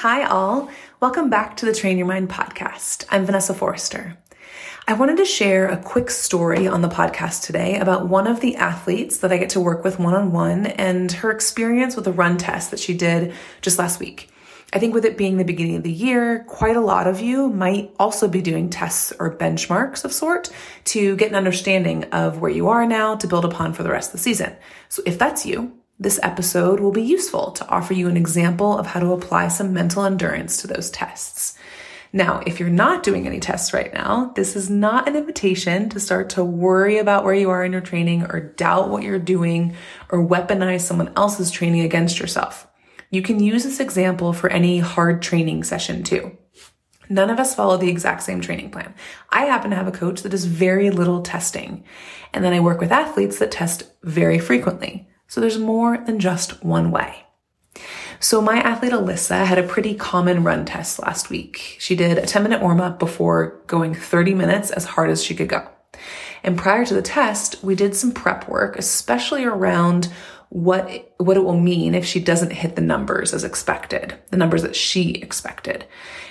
[0.00, 0.70] Hi, all.
[1.00, 3.04] Welcome back to the Train Your Mind podcast.
[3.10, 4.16] I'm Vanessa Forrester.
[4.88, 8.56] I wanted to share a quick story on the podcast today about one of the
[8.56, 12.12] athletes that I get to work with one on one and her experience with a
[12.12, 14.30] run test that she did just last week.
[14.72, 17.50] I think with it being the beginning of the year, quite a lot of you
[17.50, 20.48] might also be doing tests or benchmarks of sort
[20.84, 24.08] to get an understanding of where you are now to build upon for the rest
[24.08, 24.56] of the season.
[24.88, 28.86] So if that's you, this episode will be useful to offer you an example of
[28.86, 31.58] how to apply some mental endurance to those tests.
[32.12, 36.00] Now, if you're not doing any tests right now, this is not an invitation to
[36.00, 39.76] start to worry about where you are in your training or doubt what you're doing
[40.08, 42.66] or weaponize someone else's training against yourself.
[43.10, 46.36] You can use this example for any hard training session too.
[47.10, 48.94] None of us follow the exact same training plan.
[49.28, 51.84] I happen to have a coach that does very little testing.
[52.32, 55.09] And then I work with athletes that test very frequently.
[55.30, 57.24] So there's more than just one way.
[58.18, 61.76] So my athlete Alyssa had a pretty common run test last week.
[61.78, 65.36] She did a 10 minute warm up before going 30 minutes as hard as she
[65.36, 65.68] could go.
[66.42, 70.12] And prior to the test, we did some prep work, especially around
[70.48, 74.62] what, what it will mean if she doesn't hit the numbers as expected, the numbers
[74.62, 75.86] that she expected.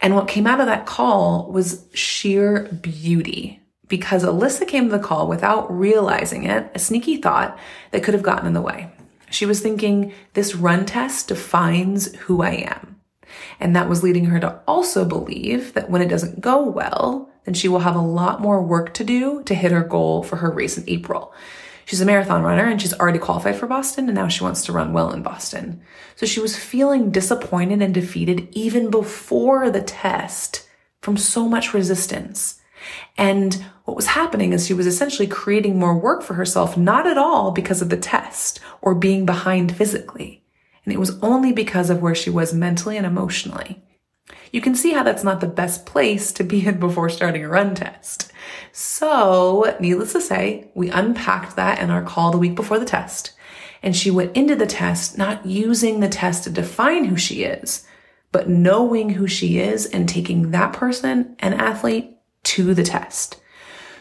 [0.00, 3.60] And what came out of that call was sheer beauty
[3.90, 7.58] because Alyssa came to the call without realizing it, a sneaky thought
[7.90, 8.90] that could have gotten in the way.
[9.30, 13.00] She was thinking, this run test defines who I am.
[13.60, 17.54] And that was leading her to also believe that when it doesn't go well, then
[17.54, 20.50] she will have a lot more work to do to hit her goal for her
[20.50, 21.34] race in April.
[21.84, 24.72] She's a marathon runner and she's already qualified for Boston and now she wants to
[24.72, 25.80] run well in Boston.
[26.14, 30.68] So she was feeling disappointed and defeated even before the test
[31.00, 32.59] from so much resistance.
[33.16, 37.18] And what was happening is she was essentially creating more work for herself, not at
[37.18, 40.42] all because of the test or being behind physically.
[40.84, 43.82] And it was only because of where she was mentally and emotionally.
[44.52, 47.48] You can see how that's not the best place to be in before starting a
[47.48, 48.32] run test.
[48.72, 53.32] So, needless to say, we unpacked that in our call the week before the test.
[53.82, 57.86] And she went into the test not using the test to define who she is,
[58.32, 62.16] but knowing who she is and taking that person, an athlete,
[62.50, 63.40] to the test.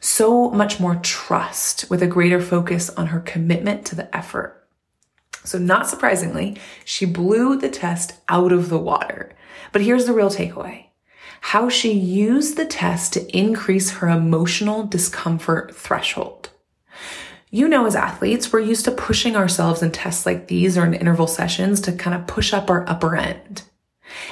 [0.00, 4.68] So much more trust with a greater focus on her commitment to the effort.
[5.44, 9.32] So not surprisingly, she blew the test out of the water.
[9.72, 10.88] But here's the real takeaway.
[11.40, 16.50] How she used the test to increase her emotional discomfort threshold.
[17.50, 20.92] You know, as athletes, we're used to pushing ourselves in tests like these or in
[20.92, 23.62] interval sessions to kind of push up our upper end.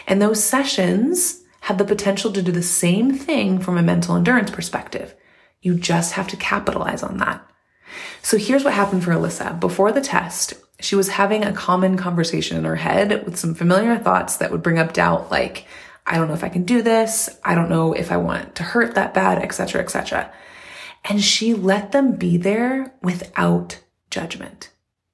[0.06, 4.50] And those sessions have the potential to do the same thing from a mental endurance
[4.50, 5.14] perspective.
[5.60, 7.48] You just have to capitalize on that.
[8.20, 9.60] So here's what happened for Alyssa.
[9.60, 13.96] Before the test, she was having a common conversation in her head with some familiar
[13.96, 15.66] thoughts that would bring up doubt like,
[16.04, 17.30] I don't know if I can do this.
[17.44, 20.32] I don't know if I want to hurt that bad, etc., etc.
[21.04, 23.80] And she let them be there without
[24.10, 24.70] judgment.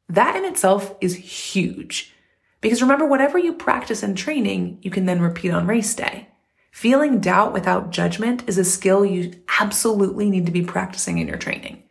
[0.08, 2.14] That in itself is huge.
[2.62, 6.28] Because remember, whatever you practice in training, you can then repeat on race day.
[6.78, 11.36] Feeling doubt without judgment is a skill you absolutely need to be practicing in your
[11.36, 11.82] training.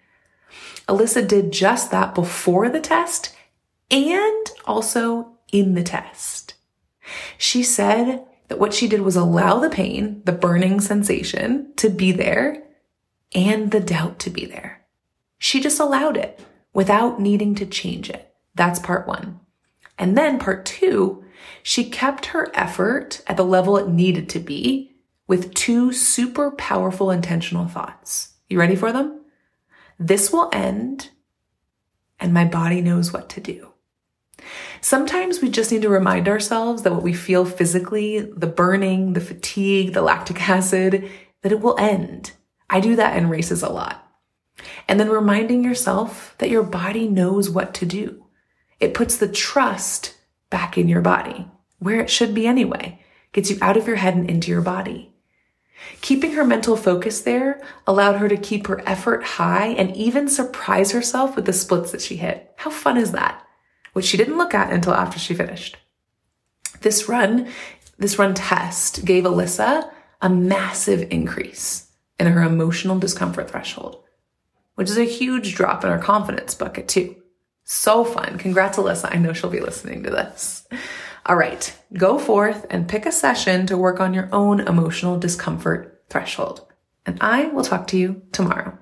[0.87, 3.35] Alyssa did just that before the test
[3.91, 6.53] and also in the test.
[7.37, 12.13] She said that what she did was allow the pain, the burning sensation to be
[12.13, 12.63] there
[13.35, 14.85] and the doubt to be there.
[15.37, 16.39] She just allowed it
[16.71, 18.33] without needing to change it.
[18.55, 19.41] That's part one.
[19.97, 21.23] And then part two
[21.63, 24.95] she kept her effort at the level it needed to be
[25.27, 28.35] with two super powerful intentional thoughts.
[28.47, 29.21] You ready for them?
[29.99, 31.09] This will end
[32.19, 33.73] and my body knows what to do.
[34.81, 39.21] Sometimes we just need to remind ourselves that what we feel physically, the burning, the
[39.21, 41.09] fatigue, the lactic acid,
[41.41, 42.31] that it will end.
[42.69, 44.03] I do that in races a lot.
[44.87, 48.26] And then reminding yourself that your body knows what to do.
[48.79, 50.15] It puts the trust
[50.49, 51.47] back in your body,
[51.79, 53.01] where it should be anyway,
[53.33, 55.13] gets you out of your head and into your body.
[56.01, 60.91] Keeping her mental focus there allowed her to keep her effort high and even surprise
[60.91, 62.51] herself with the splits that she hit.
[62.57, 63.43] How fun is that?
[63.93, 65.77] Which she didn't look at until after she finished.
[66.81, 67.47] This run,
[67.97, 69.89] this run test gave Alyssa
[70.21, 71.89] a massive increase
[72.19, 74.03] in her emotional discomfort threshold,
[74.75, 77.15] which is a huge drop in her confidence bucket too.
[77.69, 78.37] So fun.
[78.37, 79.13] Congrats, Alyssa.
[79.13, 80.65] I know she'll be listening to this.
[81.25, 86.05] All right, go forth and pick a session to work on your own emotional discomfort
[86.09, 86.65] threshold.
[87.05, 88.79] And I will talk to you tomorrow.